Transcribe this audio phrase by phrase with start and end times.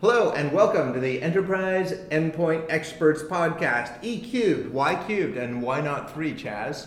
[0.00, 3.98] Hello and welcome to the Enterprise Endpoint Experts Podcast.
[4.02, 6.86] E cubed, Y cubed, and why not three, Chaz?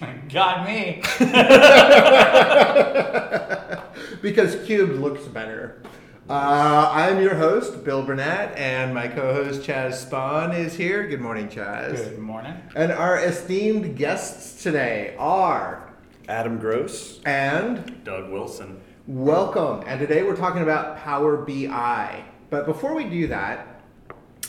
[0.32, 1.02] Got me.
[4.22, 5.82] because cubed looks better.
[6.28, 11.06] Uh, I'm your host, Bill Burnett, and my co-host Chaz Spahn is here.
[11.06, 11.96] Good morning, Chaz.
[11.96, 12.54] Good morning.
[12.76, 15.90] And our esteemed guests today are
[16.28, 17.20] Adam Gross.
[17.24, 18.78] and Doug Wilson.
[19.08, 19.84] Welcome.
[19.86, 22.22] And today we're talking about Power BI.
[22.50, 23.80] But before we do that,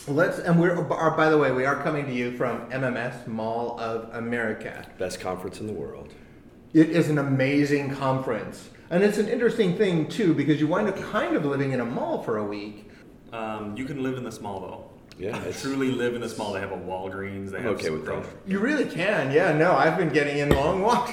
[0.06, 3.80] let's and we're are, by the way, we are coming to you from MMS Mall
[3.80, 4.86] of America.
[4.98, 6.12] Best conference in the world.
[6.74, 8.68] It is an amazing conference.
[8.90, 11.86] And it's an interesting thing too because you wind up kind of living in a
[11.86, 12.90] mall for a week.
[13.32, 14.90] Um, you can live in this mall though.
[15.18, 16.52] Yeah, it's- truly live in this mall.
[16.52, 17.48] They have a Walgreens.
[17.50, 18.26] They I'm have okay with that.
[18.46, 19.32] You really can.
[19.32, 21.12] Yeah, no, I've been getting in long walks.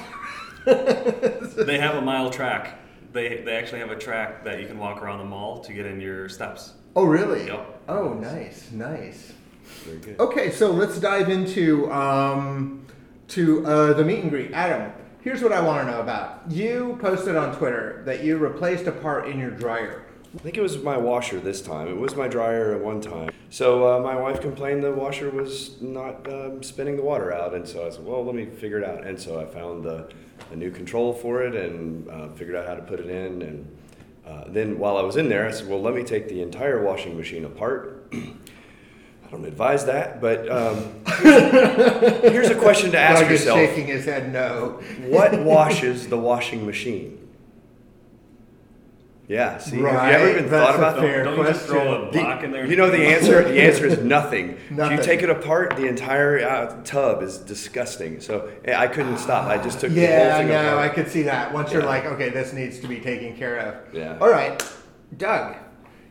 [1.56, 2.78] They have a mile track.
[3.12, 5.86] They they actually have a track that you can walk around the mall to get
[5.86, 6.74] in your steps.
[6.94, 7.46] Oh, really?
[7.46, 7.82] Yep.
[7.88, 9.32] Oh, nice, nice.
[9.84, 10.18] Very good.
[10.20, 12.86] Okay, so let's dive into um,
[13.28, 14.52] to uh, the meet and greet.
[14.52, 16.50] Adam, here's what I want to know about.
[16.50, 20.04] You posted on Twitter that you replaced a part in your dryer.
[20.34, 21.88] I think it was my washer this time.
[21.88, 23.30] It was my dryer at one time.
[23.48, 27.66] So uh, my wife complained the washer was not um, spinning the water out, and
[27.66, 30.10] so I said, "Well, let me figure it out." And so I found the,
[30.52, 33.40] a new control for it and uh, figured out how to put it in.
[33.40, 33.78] And
[34.26, 36.82] uh, then while I was in there, I said, "Well, let me take the entire
[36.84, 40.90] washing machine apart." I don't advise that, but um,
[41.22, 44.80] here's a question to ask is yourself: shaking his head no.
[45.06, 47.27] What washes the washing machine?
[49.28, 51.02] Yeah, see, have you ever even that's thought about that?
[51.02, 52.22] fair Don't you just throw a question.
[52.24, 52.66] block in there?
[52.66, 53.44] You know the answer.
[53.44, 54.56] The answer is nothing.
[54.70, 58.20] If you take it apart, the entire uh, tub is disgusting.
[58.20, 59.44] So eh, I couldn't stop.
[59.46, 60.78] I just took the whole Yeah, thing no, apart.
[60.78, 61.52] I could see that.
[61.52, 63.94] Once you're like, okay, this needs to be taken care of.
[63.94, 64.16] Yeah.
[64.18, 64.62] All right,
[65.18, 65.56] Doug,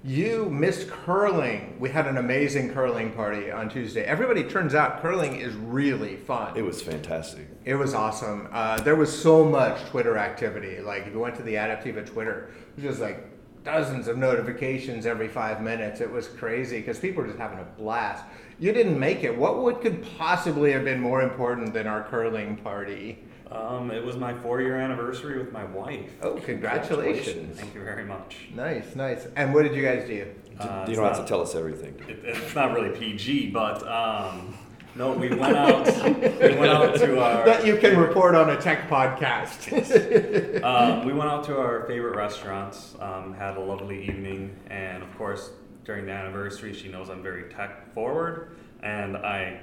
[0.07, 1.75] you missed curling.
[1.81, 4.05] We had an amazing curling party on Tuesday.
[4.05, 6.55] Everybody turns out curling is really fun.
[6.55, 7.45] It was fantastic.
[7.65, 8.47] It was awesome.
[8.53, 10.79] Uh, there was so much Twitter activity.
[10.79, 13.25] Like if you went to the Adaptiva Twitter, it was just like
[13.65, 15.99] dozens of notifications every five minutes.
[15.99, 18.23] It was crazy because people were just having a blast.
[18.59, 19.37] You didn't make it.
[19.37, 23.25] What would could possibly have been more important than our curling party?
[23.51, 26.11] Um, it was my four-year anniversary with my wife.
[26.21, 27.59] Oh, congratulations!
[27.59, 28.47] Thank you very much.
[28.53, 29.27] Nice, nice.
[29.35, 30.27] And what did you guys do?
[30.59, 31.95] Uh, you it's don't have to tell us everything.
[32.07, 34.57] It, it's not really PG, but um,
[34.95, 35.85] no, we went out.
[35.85, 37.45] we went out to our.
[37.45, 39.71] That you can report on a tech podcast.
[40.63, 45.17] um, we went out to our favorite restaurants, um, had a lovely evening, and of
[45.17, 45.51] course,
[45.85, 49.61] during the anniversary, she knows I'm very tech forward, and I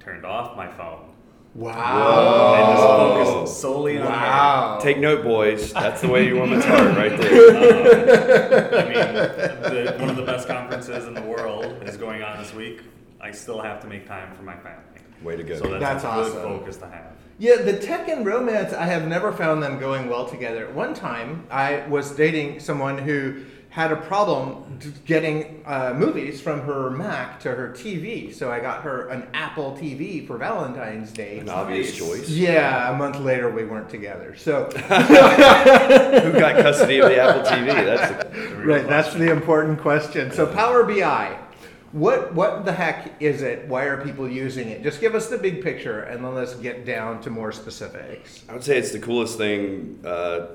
[0.00, 1.13] turned off my phone.
[1.54, 2.54] Wow.
[2.54, 2.82] I just
[3.36, 4.78] focused solely on Wow.
[4.80, 5.72] Take note, boys.
[5.72, 7.52] That's the way you woman's heart, right there.
[7.52, 8.78] her.
[8.78, 12.52] I mean, the, one of the best conferences in the world is going on this
[12.54, 12.82] week.
[13.20, 14.82] I still have to make time for my family.
[15.22, 15.56] Way to go.
[15.56, 16.32] So that's, That's a awesome.
[16.34, 17.12] good focus to have.
[17.38, 20.70] Yeah, the tech and romance, I have never found them going well together.
[20.72, 23.44] One time, I was dating someone who
[23.74, 28.32] had a problem getting uh, movies from her Mac to her TV.
[28.32, 31.40] So I got her an Apple TV for Valentine's Day.
[31.40, 31.98] An obvious Nice.
[31.98, 32.28] choice.
[32.30, 34.36] Yeah, a month later we weren't together.
[34.36, 37.66] So, Who got custody of the Apple TV?
[37.66, 40.30] That's the, The real right, that's the important question.
[40.30, 41.36] So Power BI,
[41.94, 43.68] what what the heck is it?
[43.68, 44.82] Why are people using it?
[44.82, 48.42] Just give us the big picture, and then let's get down to more specifics.
[48.48, 50.46] I would say it's the coolest thing uh,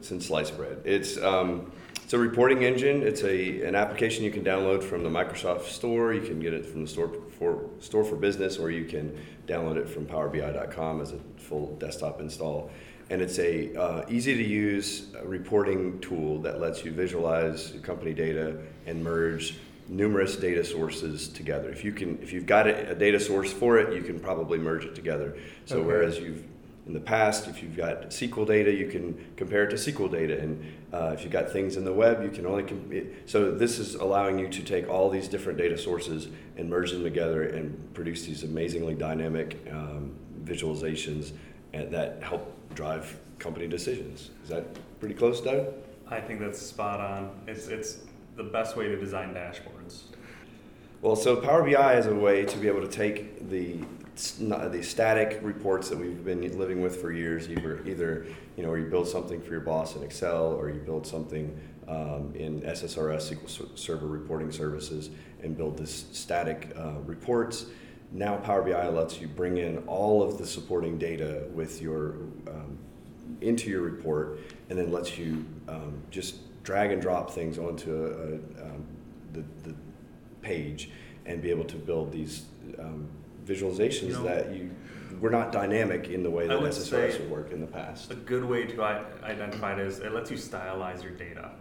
[0.00, 0.78] since sliced bread.
[0.84, 1.70] It's um,
[2.02, 3.04] it's a reporting engine.
[3.04, 6.12] It's a an application you can download from the Microsoft Store.
[6.12, 9.16] You can get it from the store for store for business, or you can
[9.46, 12.72] download it from PowerBI.com as a full desktop install.
[13.10, 18.58] And it's a uh, easy to use reporting tool that lets you visualize company data
[18.84, 19.54] and merge
[19.88, 21.70] numerous data sources together.
[21.70, 24.58] If you can, if you've got a, a data source for it, you can probably
[24.58, 25.36] merge it together.
[25.64, 25.86] So Okay.
[25.86, 26.44] whereas you've
[26.86, 30.40] in the past, if you've got SQL data, you can compare it to SQL data,
[30.40, 32.62] and uh, if you've got things in the web, you can only.
[32.62, 36.70] Com- it, so this is allowing you to take all these different data sources and
[36.70, 40.12] merge them together and produce these amazingly dynamic um,
[40.44, 41.32] visualizations
[41.74, 44.30] and that help drive company decisions.
[44.42, 44.64] Is that
[44.98, 45.66] pretty close, Doug?
[46.08, 47.30] I think that's spot on.
[47.46, 47.98] It's it's
[48.38, 50.04] the best way to design dashboards.
[51.02, 53.80] Well, so Power BI is a way to be able to take the
[54.40, 57.48] the static reports that we've been living with for years.
[57.50, 58.26] Either either
[58.56, 61.56] you know, or you build something for your boss in Excel, or you build something
[61.86, 65.10] um, in SSRS SQL Server reporting services,
[65.42, 67.66] and build this static uh, reports.
[68.10, 72.14] Now Power BI lets you bring in all of the supporting data with your
[72.48, 72.78] um,
[73.40, 76.36] into your report, and then lets you um, just
[76.68, 78.86] drag and drop things onto a, a um,
[80.42, 80.90] page
[81.24, 82.44] and be able to build these
[82.78, 83.08] um,
[83.46, 84.70] visualizations You know, that you
[85.18, 88.10] were not dynamic in the way that would SSRS say- would work in the past.
[88.10, 91.52] A good way to identify it is it lets you stylize your data.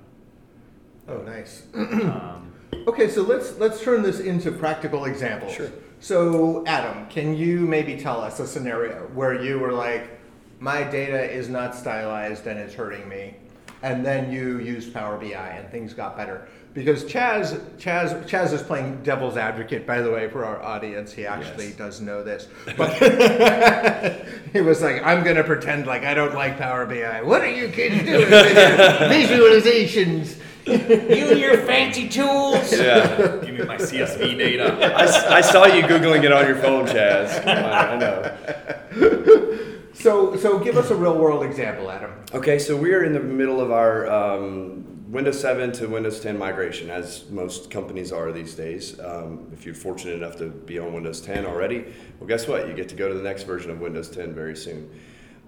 [1.07, 1.63] Oh, nice.
[1.74, 2.53] Um,
[2.86, 5.53] Okay, so let's let's turn this into practical examples.
[5.53, 5.71] Sure.
[6.01, 10.19] So, Adam, can you maybe tell us a scenario where you were like,
[10.60, 13.36] my data is not stylized and it's hurting me,
[13.83, 16.47] and then you used Power BI and things got better?
[16.74, 21.12] Because Chaz, Chaz, Chaz is playing devil's advocate, by the way, for our audience.
[21.12, 21.75] He actually Yes.
[21.75, 22.47] does know this,
[22.77, 22.91] but
[24.53, 27.21] he was like, "I'm going to pretend like I don't like Power BI.
[27.24, 28.29] What are you kids doing with
[29.12, 30.38] visualizations?"
[30.68, 30.74] You
[31.31, 32.71] and your fancy tools.
[32.74, 33.38] Yeah.
[33.41, 35.31] give me my CSV data.
[35.33, 37.41] I saw you Googling it on your phone, Chaz.
[37.44, 39.74] Come on, I know.
[39.99, 42.11] So, so give us a real world example, Adam.
[42.31, 46.38] Okay, so we are in the middle of our um, Windows 7 to Windows 10
[46.38, 48.99] migration, as most companies are these days.
[48.99, 51.85] Um, if you're fortunate enough to be on Windows 10 already,
[52.19, 52.67] well, guess what?
[52.67, 54.88] You get to go to the next version of Windows 10 very soon.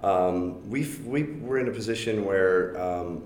[0.01, 3.23] Um, we've, we were in a position where um,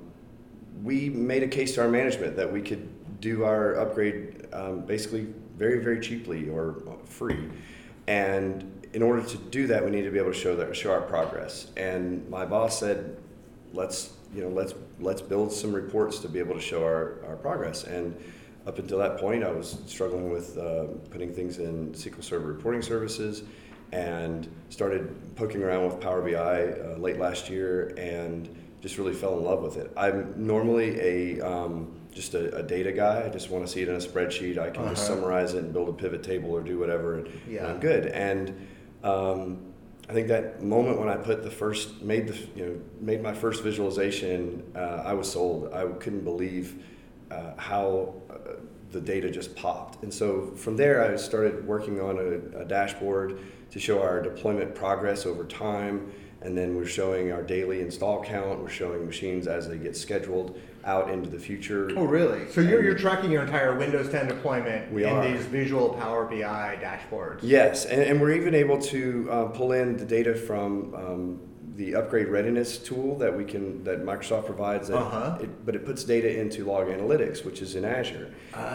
[0.83, 5.27] we made a case to our management that we could do our upgrade um, basically
[5.55, 7.49] very, very cheaply or free.
[8.07, 10.91] And in order to do that, we need to be able to show that show
[10.91, 11.67] our progress.
[11.77, 13.17] And my boss said,
[13.73, 17.35] "Let's you know let's let's build some reports to be able to show our, our
[17.35, 18.15] progress." And
[18.67, 22.81] up until that point, I was struggling with uh, putting things in SQL Server reporting
[22.81, 23.43] services,
[23.91, 26.35] and started poking around with Power BI
[26.93, 28.47] uh, late last year, and
[28.81, 29.91] just really fell in love with it.
[29.97, 33.23] I'm normally a um, just a, a data guy.
[33.25, 34.59] I just want to see it in a spreadsheet.
[34.59, 35.15] I can just Uh-huh.
[35.19, 37.27] summarize it and build a pivot table or do whatever, and,
[37.59, 38.05] and I'm good.
[38.07, 38.67] And
[39.03, 39.73] um,
[40.09, 43.33] I think that moment when I put the first made the you know made my
[43.33, 45.73] first visualization, uh, I was sold.
[45.73, 46.83] I couldn't believe
[47.31, 48.55] uh, how uh,
[48.91, 50.03] the data just popped.
[50.03, 53.39] And so from there, I started working on a, a dashboard
[53.71, 56.11] to show our deployment progress over time.
[56.41, 58.59] And then we're showing our daily install count.
[58.59, 61.89] We're showing machines as they get scheduled out into the future.
[61.95, 62.49] Oh, really?
[62.49, 65.27] So you're, you're tracking your entire Windows 10 deployment We in are.
[65.31, 67.39] these visual Power BI dashboards.
[67.41, 71.39] Yes, and, and we're even able to uh, pull in the data from um,
[71.75, 74.89] the upgrade readiness tool that we can that Microsoft provides.
[74.89, 75.37] That Uh-huh.
[75.41, 78.29] it, but it puts data into Log Analytics, which is in Azure.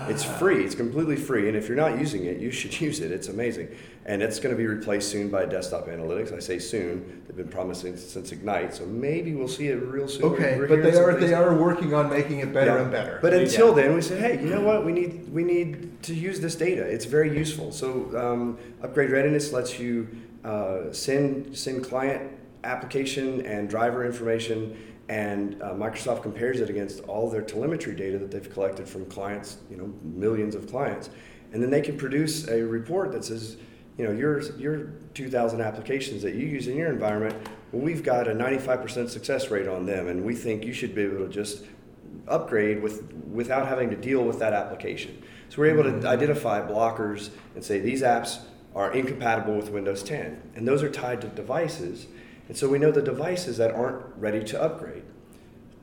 [0.08, 0.64] It's free.
[0.64, 3.12] It's completely free, and if you're not using it, you should use it.
[3.12, 3.68] It's amazing,
[4.04, 6.32] and it's going to be replaced soon by Desktop Analytics.
[6.34, 7.22] I say soon.
[7.28, 10.24] They've been promising since Ignite, so maybe we'll see it real soon.
[10.24, 12.82] Okay, We're but they are they are working on making it better Yeah.
[12.82, 13.18] and better.
[13.22, 13.82] But until Yeah.
[13.84, 14.84] then, we said, hey, you know what?
[14.84, 16.82] We need we need to use this data.
[16.82, 17.70] It's very useful.
[17.70, 20.08] So um, upgrade readiness lets you
[20.44, 22.22] uh, send send client
[22.64, 24.76] application and driver information,
[25.08, 29.58] and uh, Microsoft compares it against all their telemetry data that they've collected from clients,
[29.70, 31.10] you know, millions of clients,
[31.52, 33.56] and then they can produce a report that says,
[33.96, 37.34] you know, your your 2,000 applications that you use in your environment.
[37.72, 41.02] Well, we've got a 95% success rate on them, and we think you should be
[41.02, 41.64] able to just
[42.28, 45.22] upgrade with without having to deal with that application.
[45.48, 48.40] So we're able to identify blockers and say these apps
[48.74, 52.06] are incompatible with Windows 10, and those are tied to devices.
[52.48, 55.04] And so we know the devices that aren't ready to upgrade.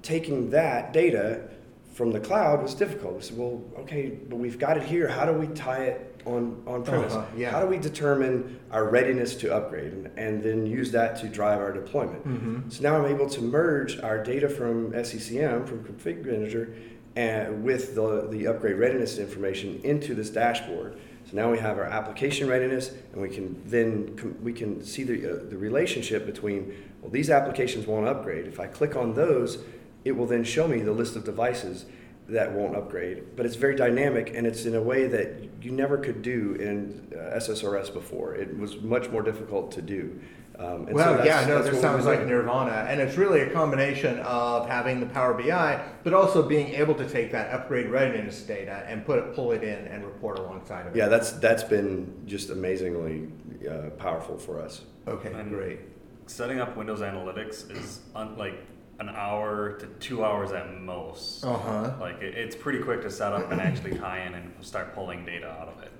[0.01, 1.49] Taking that data
[1.93, 3.15] from the cloud was difficult.
[3.15, 5.07] We said, well, okay, but we've got it here.
[5.07, 7.13] How do we tie it on on premise?
[7.13, 7.51] Uh-huh, yeah.
[7.51, 11.59] How do we determine our readiness to upgrade and, and then use that to drive
[11.59, 12.27] our deployment?
[12.27, 12.69] Mm-hmm.
[12.69, 16.75] So now I'm able to merge our data from SCCM, from Config Manager,
[17.15, 20.99] and with the, the upgrade readiness information into this dashboard.
[21.29, 25.31] So now we have our application readiness, and we can then we can see the,
[25.31, 28.45] uh, the relationship between well these applications won't upgrade.
[28.45, 29.59] If I click on those,
[30.03, 31.85] it will then show me the list of devices
[32.29, 33.35] that won't upgrade.
[33.35, 37.07] But it's very dynamic, and it's in a way that you never could do in
[37.13, 38.35] uh, SSRS before.
[38.35, 40.19] It was much more difficult to do.
[40.57, 42.25] Um, and so Well, that's- yeah, no, that's this sounds like.
[42.25, 46.95] Nirvana, and it's really a combination of having the Power BI, but also being able
[46.95, 50.87] to take that upgrade readiness data and put it, pull it in, and report alongside
[50.87, 50.97] of it.
[50.99, 53.27] Yeah, that's that's been just amazingly
[53.69, 54.81] uh, powerful for us.
[55.07, 55.79] Okay, And- great.
[56.27, 58.55] Setting up Windows Analytics is un- like
[58.99, 61.45] an hour to two hours at most.
[61.45, 61.91] Uh huh.
[61.99, 65.23] Like it, it's pretty quick to set up and actually tie in and start pulling
[65.25, 65.91] data out of it.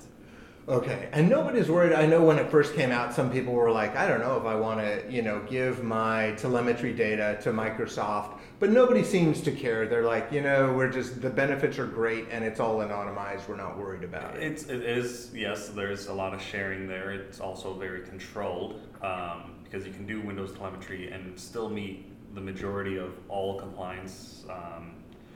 [0.67, 1.93] Okay, and nobody's worried.
[1.93, 4.45] I know when it first came out, some people were like, I don't know if
[4.45, 9.51] I want to, you know, give my telemetry data to Microsoft, but nobody seems to
[9.51, 9.87] care.
[9.87, 13.47] They're like, you know, we're just, the benefits are great and it's all anonymized.
[13.47, 14.41] We're not worried about it.
[14.43, 15.67] It's it is yes.
[15.69, 17.11] There's a lot of sharing there.
[17.11, 22.41] It's also very controlled um, because you can do Windows telemetry and still meet the
[22.41, 24.45] majority of all compliance.
[24.49, 24.93] Um,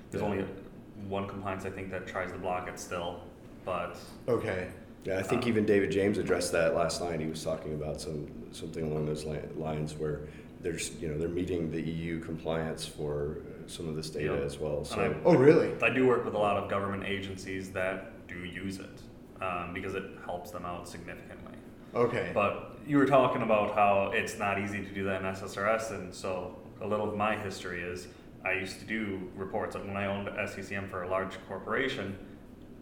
[0.10, 0.28] there's Yeah.
[0.28, 0.46] only
[1.08, 3.22] one compliance I think that tries to block it still,
[3.64, 3.96] but
[4.28, 4.70] Okay.
[5.06, 7.20] Yeah, I think even David James addressed that last night.
[7.20, 10.22] He was talking about some something along those li- lines where
[10.62, 13.38] there's you know they're meeting the EU compliance for
[13.68, 14.44] some of this data Yep.
[14.44, 14.84] as well.
[14.84, 15.72] So And Oh, really?
[15.82, 19.96] I do work with a lot of government agencies that do use it um, because
[19.96, 21.54] it helps them out significantly.
[21.96, 22.32] Okay.
[22.34, 26.14] But you were talking about how it's not easy to do that in SSRS, and
[26.14, 28.08] so a little of my history is
[28.46, 29.76] I used to do reports.
[29.76, 32.18] Of when I owned SCCM for a large corporation,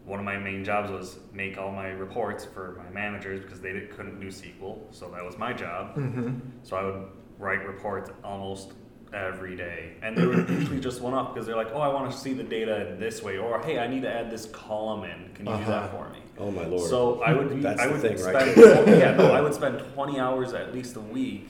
[0.08, 3.72] one of my main jobs was make all my reports for my managers because they
[3.72, 5.94] did, couldn't do SQL, so that was my job.
[5.96, 6.30] Mm-hmm.
[6.62, 7.02] So I would
[7.38, 8.72] write reports almost
[9.12, 12.10] every day, and they were usually just one off because they're like, "Oh, I want
[12.10, 15.04] to see the data in this way," or "Hey, I need to add this column
[15.04, 15.30] in.
[15.34, 15.88] Can you do that Uh-huh.
[16.04, 16.88] for me?" oh my lord.
[16.88, 18.52] So I would That's I the would thing, right?
[18.54, 21.48] spend yeah no I would spend twenty hours at least a week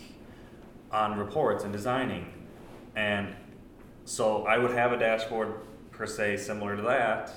[0.91, 2.27] on reports and designing,
[2.97, 3.35] and
[4.05, 5.53] so I would have a dashboard
[5.91, 7.31] per se similar to that,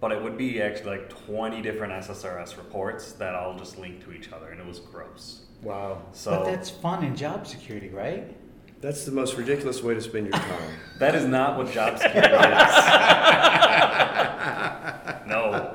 [0.00, 4.12] but it would be actually like twenty different SSRS reports that all just link to
[4.12, 5.42] each other, and it was gross.
[5.62, 6.02] Wow.
[6.12, 8.34] So But that's fun in job security, right?
[8.80, 10.72] That's the most ridiculous way to spend your time.
[10.98, 12.40] that is not what job security is.
[15.26, 15.74] no.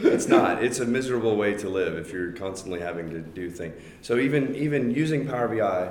[0.00, 0.62] it's not.
[0.62, 3.74] It's a miserable way to live if you're constantly having to do things.
[4.02, 5.90] So even even using Power BI,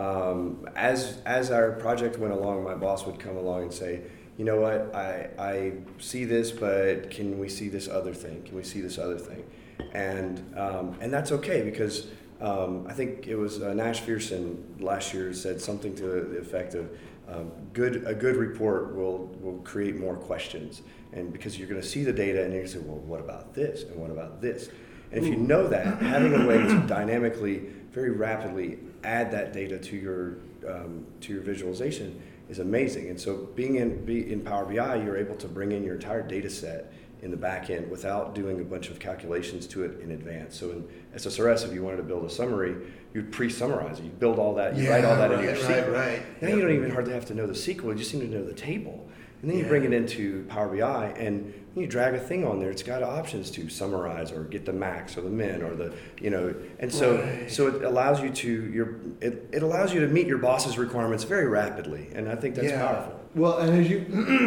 [0.00, 4.00] um, as as our project went along, my boss would come along and say,
[4.36, 8.42] you know what, I I see this, but can we see this other thing?
[8.42, 9.44] Can we see this other thing?
[9.92, 12.08] And um, and that's okay because.
[12.38, 16.74] Um, I think it was uh, Nash Pherson last year said something to the effect
[16.74, 16.90] of
[17.28, 21.86] um, good a good report will will create more questions and because you're going to
[21.86, 24.40] see the data and you're going to say well what about this and what about
[24.40, 24.68] this
[25.10, 29.78] and if you know that having a way to dynamically very rapidly add that data
[29.78, 30.36] to your
[30.68, 35.16] um, to your visualization is amazing and so being in be in Power BI you're
[35.16, 38.64] able to bring in your entire data set in the back end without doing a
[38.64, 40.58] bunch of calculations to it in advance.
[40.58, 42.76] So in SSRS, if you wanted to build a summary,
[43.14, 44.04] you'd pre-summarize it.
[44.04, 45.92] You'd build all that, you write all that in your right, SQL.
[45.92, 46.42] right, right.
[46.42, 48.44] Now you don't even hardly have to know the SQL, you just need to know
[48.44, 49.05] the table.
[49.46, 52.58] And then you bring it into Power BI and when you drag a thing on
[52.58, 52.68] there.
[52.68, 56.30] It's got options to summarize or get the max or the min or the, you
[56.30, 57.48] know, and so Right.
[57.48, 61.22] so it allows you to your it, it allows you to meet your boss's requirements
[61.22, 62.08] very rapidly.
[62.12, 63.20] And I think that's powerful.
[63.36, 64.00] Well, and as you,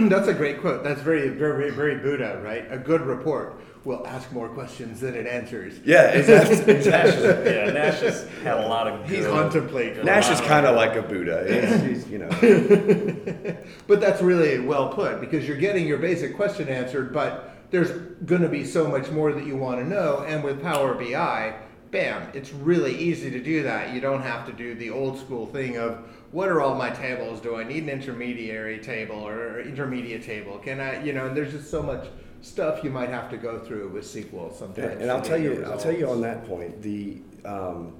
[0.10, 0.84] that's a great quote.
[0.84, 2.70] That's very, very, very Buddha, right?
[2.70, 5.79] A good report will ask more questions than it answers.
[5.86, 6.75] Yeah, exactly.
[6.75, 7.24] exactly.
[7.53, 9.09] Yeah, Nash has had a lot of.
[9.09, 9.93] He's good- contemplating.
[9.95, 11.45] good Nash is kind of like a Buddha.
[11.48, 12.29] He's, he's, you know.
[13.88, 17.89] But that's really well put because you're getting your basic question answered, but there's
[18.25, 20.24] going to be so much more that you want to know.
[20.27, 21.55] And with Power BI,
[21.89, 23.93] bam, it's really easy to do that.
[23.93, 27.41] You don't have to do the old school thing of what are all my tables?
[27.41, 30.59] Do I need an intermediary table or intermediate table?
[30.59, 32.05] Can I, you know, and there's just so much
[32.41, 35.01] stuff you might have to go through with SQL sometimes.
[35.01, 36.81] And I'll tell you, I'll tell you on that point.
[36.81, 37.93] The um,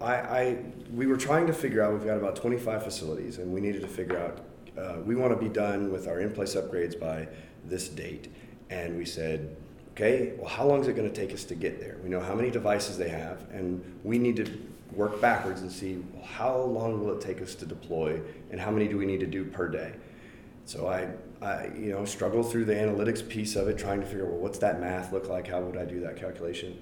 [0.00, 0.58] I, I
[0.92, 1.92] we were trying to figure out.
[1.92, 4.44] We've got about 25 facilities, and we needed to figure out.
[4.78, 7.26] Uh, we want to be done with our in-place upgrades by
[7.64, 8.32] this date,
[8.70, 9.56] and we said,
[9.92, 11.96] okay, well, how long is it going to take us to get there?
[12.04, 14.46] We know how many devices they have, and we need to
[14.92, 18.20] work backwards and see well, how long will it take us to deploy,
[18.52, 19.94] and how many do we need to do per day.
[20.64, 21.08] So I,
[21.40, 24.58] I, you know, struggled through the analytics piece of it, trying to figure, well, what's
[24.58, 25.46] that math look like?
[25.46, 26.78] How would I do that calculation?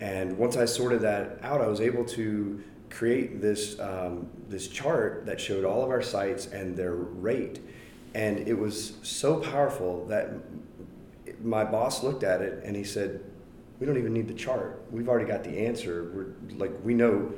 [0.00, 5.24] And once I sorted that out, I was able to create this um, this chart
[5.26, 7.60] that showed all of our sites and their rate,
[8.14, 10.30] and it was so powerful that
[11.42, 13.20] my boss looked at it and he said,
[13.78, 14.82] "We don't even need the chart.
[14.90, 16.10] We've already got the answer.
[16.12, 17.32] We're like we know."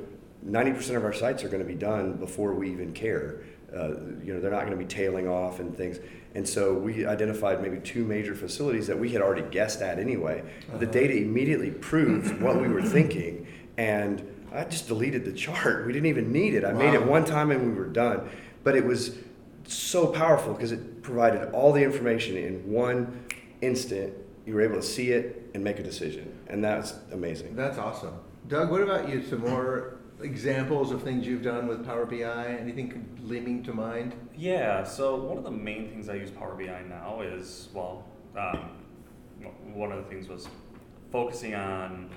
[0.45, 3.37] 90% of our sites are going to be done before we even care.
[3.75, 3.87] Uh,
[4.23, 5.97] you know, they're not going to be tailing off and things.
[6.35, 10.43] And so we identified maybe two major facilities that we had already guessed at anyway.
[10.67, 10.85] The uh-huh.
[10.85, 14.21] data immediately proved what we were thinking, and
[14.53, 15.85] I just deleted the chart.
[15.85, 16.63] We didn't even need it.
[16.63, 18.29] I made it one time and we were done.
[18.63, 19.17] But it was
[19.65, 23.25] so powerful because it provided all the information in one
[23.61, 24.13] instant.
[24.45, 27.55] You were able to see it and make a decision, and that's amazing.
[27.55, 28.13] That's awesome.
[28.47, 29.23] Doug, what about you?
[29.23, 32.57] Some more examples of things you've done with Power BI?
[32.59, 34.15] Anything leaping to mind?
[34.35, 38.05] Yeah, so one of the main things I use Power BI now is, well,
[38.37, 38.71] um,
[39.73, 40.47] one of the things was
[41.11, 42.09] focusing on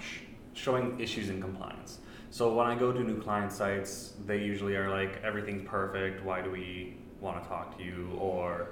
[0.00, 0.20] sh-
[0.54, 1.98] showing issues in compliance.
[2.30, 6.42] So when I go to new client sites, they usually are like, everything's perfect, why
[6.42, 8.10] do we want to talk to you?
[8.18, 8.70] Or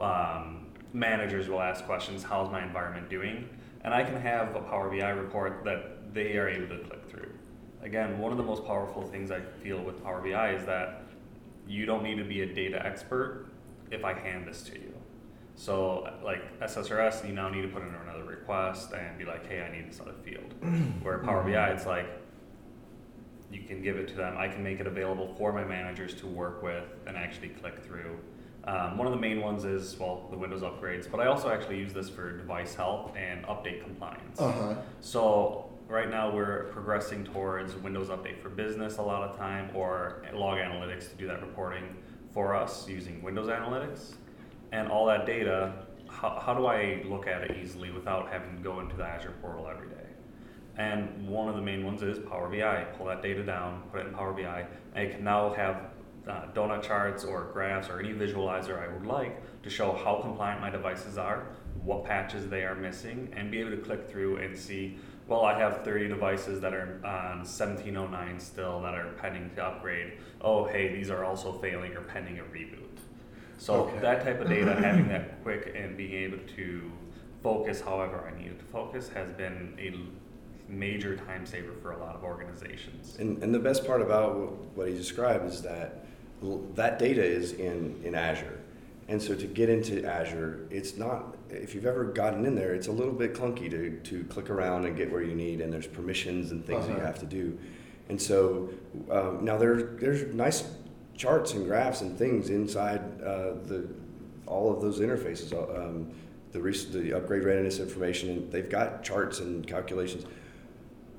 [0.00, 3.48] um, managers will ask questions, how's my environment doing?
[3.84, 7.01] And I can have a Power BI report that they are able to click.
[7.82, 11.02] Again, one of the most powerful things I feel with Power BI is that
[11.66, 13.46] you don't need to be a data expert
[13.90, 14.92] if I hand this to you.
[15.54, 19.62] So, like SSRS, you now need to put in another request and be like, hey,
[19.62, 20.54] I need this other field.
[21.02, 22.06] Where Power BI, it's like,
[23.50, 24.36] you can give it to them.
[24.38, 28.18] I can make it available for my managers to work with and actually click through.
[28.64, 31.78] Um, one of the main ones is, well, the Windows upgrades, but I also actually
[31.78, 34.40] use this for device health and update compliance.
[34.40, 34.76] Uh-huh.
[35.00, 40.24] So right now we're progressing towards Windows Update for Business a lot of time, or
[40.32, 41.96] Log Analytics to do that reporting
[42.32, 44.14] for us using Windows Analytics.
[44.72, 45.72] And all that data,
[46.08, 49.34] how, how do I look at it easily without having to go into the Azure
[49.42, 49.96] portal every day?
[50.78, 52.84] And one of the main ones is Power BI.
[52.96, 55.90] Pull that data down, put it in Power BI, and I can now have
[56.26, 60.60] uh, donut charts or graphs or any visualizer I would like to show how compliant
[60.60, 61.46] my devices are,
[61.82, 64.98] what patches they are missing, and be able to click through and see.
[65.32, 70.18] Well, I have 30 devices that are on 1709 still that are pending to upgrade.
[70.42, 72.98] Oh, hey, these are also failing or pending a reboot.
[73.56, 73.98] So Okay.
[74.00, 76.92] that type of data, having that quick and being able to
[77.42, 82.14] focus however I needed to focus, has been a major time saver for a lot
[82.14, 83.16] of organizations.
[83.18, 84.36] And, and the best part about
[84.76, 86.04] what he described is that
[86.74, 88.58] that data is in, in Azure.
[89.12, 92.86] And so to get into Azure, it's not, if you've ever gotten in there, it's
[92.86, 95.86] a little bit clunky to, to click around and get where you need, and there's
[95.86, 97.06] permissions and things that you Uh-huh.
[97.08, 97.58] have to do.
[98.08, 98.70] And so
[99.10, 100.64] um, now there, there's nice
[101.14, 103.86] charts and graphs and things inside uh, the,
[104.46, 105.52] all of those interfaces.
[105.52, 106.10] uh, Um,
[106.52, 110.24] the, rec- the upgrade readiness information, and they've got charts and calculations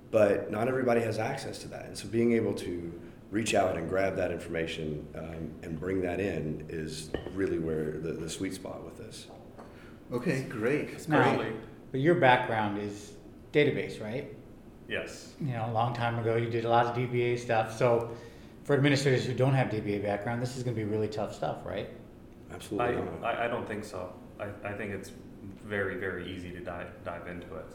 [0.10, 1.86] but not everybody has access to that.
[1.88, 2.94] And so being able to
[3.34, 8.14] reach out and grab that information um, and bring that in is really where the,
[8.14, 9.26] the sweet spot with this.
[10.14, 11.10] Okay, great.
[11.10, 11.54] Now, great.
[11.92, 13.14] but your background is
[13.52, 14.32] database, right?
[14.88, 15.34] Yes.
[15.42, 17.76] You know, a long time ago, you did a lot of DBA stuff.
[17.76, 18.16] So,
[18.66, 21.66] for administrators who don't have DBA background, this is going to be really tough stuff,
[21.66, 21.90] right?
[22.54, 23.02] Absolutely.
[23.24, 23.32] I.
[23.32, 24.14] I, I don't think so.
[24.40, 25.12] I, I think it's
[25.66, 27.66] very, very easy to dive, dive into it.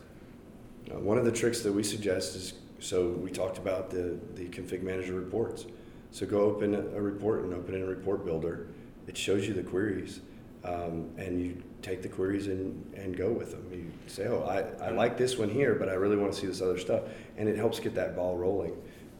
[0.92, 4.46] Uh, one of the tricks that we suggest is so we talked about the, the
[4.46, 5.66] config manager reports.
[6.10, 8.68] So go open a report and open in a report builder.
[9.06, 10.20] It shows you the queries,
[10.64, 13.66] um, and you take the queries and, and go with them.
[13.72, 16.46] You say, oh, I, I like this one here, but I really want to see
[16.46, 17.02] this other stuff,
[17.36, 18.72] and it helps get that ball rolling.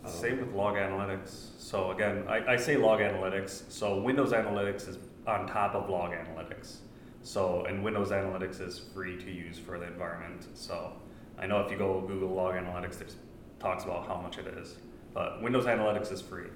[0.05, 1.51] Um, Same with log analytics.
[1.59, 3.63] So again, I, I say log analytics.
[3.69, 6.77] So Windows Analytics is on top of log analytics.
[7.23, 10.47] So and Windows Analytics is free to use for the environment.
[10.55, 10.93] So
[11.39, 13.15] I know if you go Google Log Analytics, it
[13.59, 14.77] talks about how much it is.
[15.15, 16.49] But Windows Analytics is free.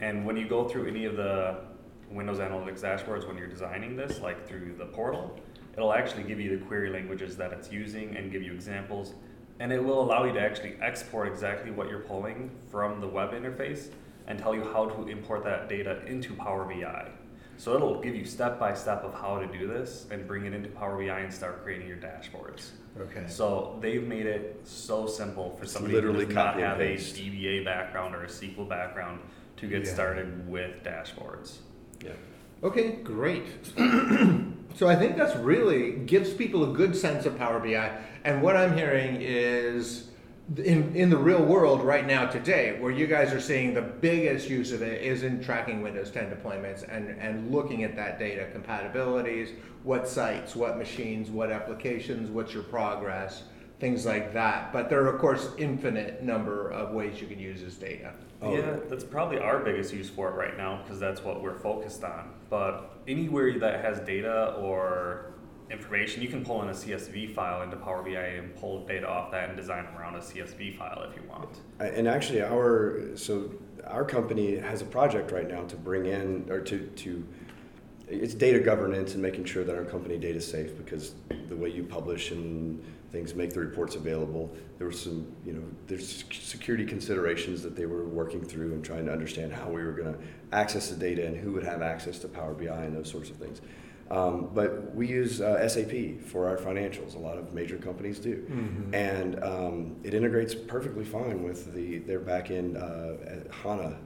[0.00, 1.56] And when you go through any of the
[2.10, 5.38] Windows Analytics dashboards when you're designing this, like through the portal,
[5.76, 9.14] it'll actually give you the query languages that it's using and give you examples.
[9.60, 13.32] And it will allow you to actually export exactly what you're pulling from the web
[13.32, 13.88] interface
[14.26, 17.08] and tell you how to import that data into Power BI.
[17.56, 20.52] So it'll give you step by step of how to do this and bring it
[20.52, 22.70] into Power BI and start creating your dashboards.
[23.00, 23.24] Okay.
[23.28, 26.70] So they've made it so simple for It's somebody literally who does not copy and
[26.72, 26.96] have a.
[26.96, 29.20] DBA background or a SQL background
[29.56, 29.92] to get Yeah.
[29.94, 31.58] started with dashboards.
[32.04, 32.12] Yeah.
[32.62, 33.44] Okay, great.
[34.74, 37.90] so I think that's really gives people a good sense of Power BI.
[38.24, 40.08] And what I'm hearing is
[40.56, 44.48] in, in the real world right now today, where you guys are seeing the biggest
[44.48, 48.46] use of it is in tracking Windows 10 deployments and, and looking at that data,
[48.54, 49.50] compatibilities,
[49.84, 53.44] what sites, what machines, what applications, what's your progress,
[53.80, 54.72] things like that.
[54.72, 58.12] But there are of course infinite number of ways you can use this data.
[58.42, 58.54] Oh.
[58.54, 62.04] Yeah, that's probably our biggest use for it right now because that's what we're focused
[62.04, 62.30] on.
[62.50, 65.33] But anywhere that has data or
[65.70, 69.30] information, you can pull in a CSV file into Power BI and pull data off
[69.30, 71.60] that and design around a CSV file if you want.
[71.80, 73.50] And actually, our so
[73.86, 77.26] our company has a project right now to bring in or to to
[78.06, 81.14] it's data governance and making sure that our company data is safe because
[81.48, 85.62] the way you publish and things make the reports available there were some you know
[85.86, 89.92] there's security considerations that they were working through and trying to understand how we were
[89.92, 90.18] going to
[90.52, 93.36] access the data and who would have access to Power BI and those sorts of
[93.36, 93.60] things
[94.10, 97.14] um, but we use uh, SAP for our financials.
[97.14, 98.44] A lot of major companies do.
[98.92, 103.14] And um, it integrates perfectly fine with the their back-end uh,
[103.50, 103.98] HANA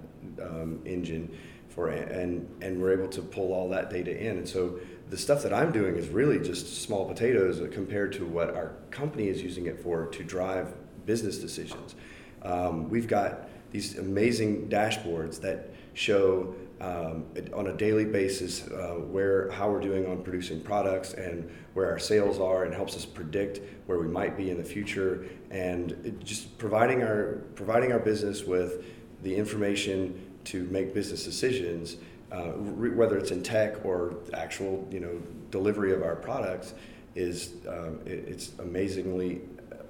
[0.42, 1.36] um, engine
[1.68, 4.38] for and and we're able to pull all that data in.
[4.38, 4.78] And so
[5.10, 9.28] the stuff that i'm doing is really just small potatoes compared to what our company
[9.28, 10.74] is using it for to drive
[11.06, 11.94] business decisions.
[12.42, 19.50] Um, we've got these amazing dashboards that show um, on a daily basis uh, where
[19.50, 23.60] how we're doing on producing products and where our sales are and helps us predict
[23.86, 28.84] where we might be in the future and just providing our providing our business with
[29.22, 31.96] the information to make business decisions
[32.30, 36.74] uh, re- whether it's in tech or actual, you know, delivery of our products,
[37.14, 39.40] is um, it, it's amazingly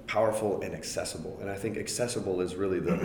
[0.07, 1.37] powerful and accessible.
[1.41, 2.95] And I think accessible is really the,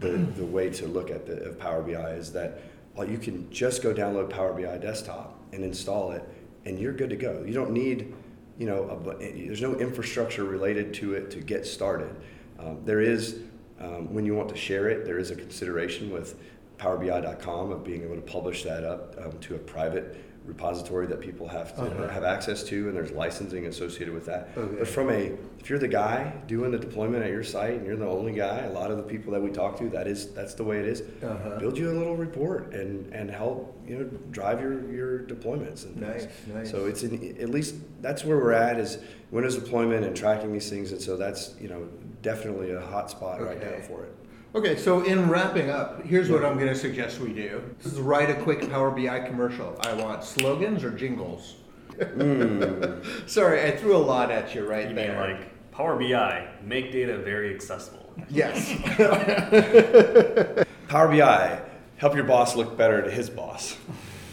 [0.00, 2.62] the, the way to look at the of Power BI is that
[2.98, 6.22] you can just go download Power BI desktop and install it,
[6.64, 7.42] and you're good to go.
[7.46, 8.14] You don't need,
[8.58, 12.14] you know, a, there's no infrastructure related to it to get started.
[12.58, 13.40] Um, there is,
[13.80, 16.38] um, when you want to share it, there is a consideration with
[16.78, 21.46] PowerBI.com of being able to publish that up um, to a private repository that people
[21.46, 22.08] have to Uh-huh.
[22.08, 24.48] have access to, and there's licensing associated with that.
[24.56, 24.76] Okay.
[24.78, 27.96] But from a, if you're the guy doing the deployment at your site and you're
[27.96, 30.54] the only guy, a lot of the people that we talk to, that is that's
[30.54, 31.02] the way it is.
[31.22, 31.58] Uh-huh.
[31.58, 35.98] Build you a little report and and help you know drive your your deployments and
[36.00, 36.24] things.
[36.24, 36.70] Nice, nice.
[36.70, 38.98] So it's in, at least that's where we're at is
[39.30, 41.86] Windows deployment and tracking these things, and so that's you know
[42.22, 44.14] definitely a hot spot right now for it.
[44.54, 47.62] Okay, so in wrapping up, here's what I'm going to suggest we do.
[47.82, 49.76] This is write a quick Power BI commercial.
[49.82, 51.54] I want slogans or jingles.
[52.02, 53.00] Hmm.
[53.26, 55.20] Sorry, I threw a lot at you right You there.
[55.28, 58.12] mean like Power BI, make data very accessible.
[58.28, 58.72] yes.
[60.88, 61.60] Power BI,
[61.98, 63.76] help your boss look better to his boss.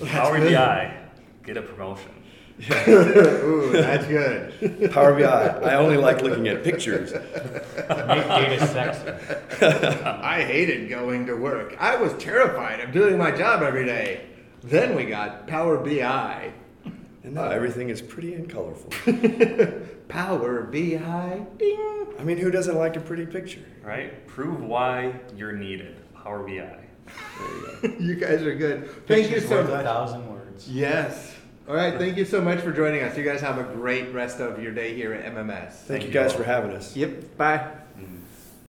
[0.04, 0.98] Power BI,
[1.44, 2.10] get a promotion.
[2.60, 4.92] Ooh, that's good.
[4.92, 7.14] Power BI, I only like looking at pictures.
[7.14, 9.66] Make data sexy.
[9.66, 11.76] I hated going to work.
[11.80, 14.26] I was terrified of doing my job every day.
[14.64, 16.52] Then we got Power BI.
[17.24, 18.92] And now everything is pretty and colorful.
[20.08, 21.46] Power BI.
[21.58, 22.08] Ding.
[22.18, 23.64] I mean, who doesn't like a pretty picture?
[23.84, 24.26] Right?
[24.26, 25.96] Prove why you're needed.
[26.16, 26.54] Power BI.
[26.56, 26.82] There
[27.40, 28.04] you go.
[28.04, 28.90] You guys are good.
[29.08, 30.68] Thank you Pictures so worth a thousand words.
[30.68, 31.37] Yes.
[31.68, 31.98] All right.
[31.98, 33.18] Thank you so much for joining us.
[33.18, 35.72] You guys have a great rest of your day here at MMS.
[35.72, 36.38] Thank, Thank you guys all.
[36.38, 36.96] for having us.
[36.96, 37.38] Yep.
[37.38, 37.72] Bye.